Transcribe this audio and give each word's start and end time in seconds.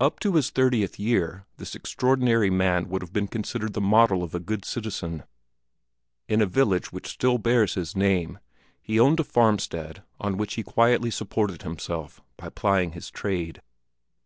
Up 0.00 0.18
to 0.20 0.36
his 0.36 0.48
thirtieth 0.48 0.98
year 0.98 1.44
this 1.58 1.74
extraordinary 1.74 2.48
man 2.48 2.88
would 2.88 3.02
have 3.02 3.12
been 3.12 3.28
considered 3.28 3.74
the 3.74 3.80
model 3.82 4.22
of 4.22 4.34
a 4.34 4.40
good 4.40 4.64
citizen. 4.64 5.22
In 6.30 6.40
a 6.40 6.46
village 6.46 6.92
which 6.92 7.06
still 7.08 7.36
bears 7.36 7.74
his 7.74 7.94
name, 7.94 8.38
he 8.80 8.98
owned 8.98 9.20
a 9.20 9.22
farmstead 9.22 10.02
on 10.18 10.38
which 10.38 10.54
he 10.54 10.62
quietly 10.62 11.10
supported 11.10 11.60
himself 11.60 12.22
by 12.38 12.48
plying 12.48 12.92
his 12.92 13.10
trade. 13.10 13.60